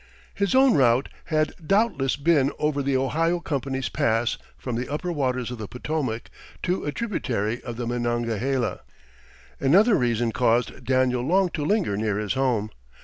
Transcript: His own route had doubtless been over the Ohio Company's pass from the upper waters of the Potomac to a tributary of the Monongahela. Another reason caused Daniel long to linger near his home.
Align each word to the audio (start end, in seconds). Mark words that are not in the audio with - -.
His 0.33 0.55
own 0.55 0.73
route 0.73 1.09
had 1.25 1.53
doubtless 1.63 2.15
been 2.15 2.51
over 2.57 2.81
the 2.81 2.97
Ohio 2.97 3.39
Company's 3.39 3.87
pass 3.87 4.39
from 4.57 4.75
the 4.75 4.89
upper 4.91 5.11
waters 5.11 5.51
of 5.51 5.59
the 5.59 5.67
Potomac 5.67 6.31
to 6.63 6.85
a 6.85 6.91
tributary 6.91 7.61
of 7.61 7.77
the 7.77 7.85
Monongahela. 7.85 8.79
Another 9.59 9.93
reason 9.93 10.31
caused 10.31 10.83
Daniel 10.83 11.21
long 11.21 11.49
to 11.49 11.63
linger 11.63 11.95
near 11.97 12.17
his 12.17 12.33
home. 12.33 12.71